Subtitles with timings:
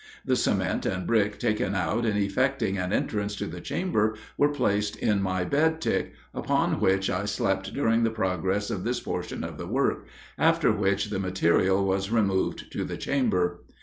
[0.25, 4.95] The cement and brick taken out in effecting an entrance to the chamber were placed
[4.95, 9.59] in my bed tick, upon which I slept during the progress of this portion of
[9.59, 10.07] the work,
[10.39, 13.61] after which the material was removed to the chamber.